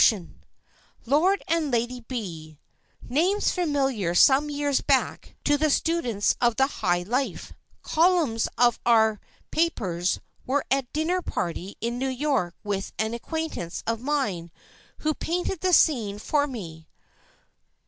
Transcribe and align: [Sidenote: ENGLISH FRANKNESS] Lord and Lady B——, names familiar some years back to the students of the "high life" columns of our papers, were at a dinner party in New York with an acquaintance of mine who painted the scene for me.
[Sidenote: 0.01 0.29
ENGLISH 0.31 0.49
FRANKNESS] 0.49 1.11
Lord 1.11 1.43
and 1.47 1.71
Lady 1.71 1.99
B——, 1.99 2.57
names 3.07 3.51
familiar 3.51 4.15
some 4.15 4.49
years 4.49 4.81
back 4.81 5.35
to 5.43 5.59
the 5.59 5.69
students 5.69 6.35
of 6.41 6.55
the 6.55 6.65
"high 6.65 7.03
life" 7.03 7.53
columns 7.83 8.47
of 8.57 8.79
our 8.83 9.19
papers, 9.51 10.19
were 10.43 10.65
at 10.71 10.85
a 10.85 10.91
dinner 10.91 11.21
party 11.21 11.77
in 11.81 11.99
New 11.99 12.09
York 12.09 12.55
with 12.63 12.93
an 12.97 13.13
acquaintance 13.13 13.83
of 13.85 14.01
mine 14.01 14.49
who 15.01 15.13
painted 15.13 15.59
the 15.59 15.71
scene 15.71 16.17
for 16.17 16.47
me. 16.47 16.87